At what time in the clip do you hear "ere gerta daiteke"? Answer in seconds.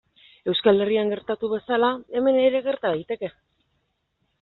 2.49-3.35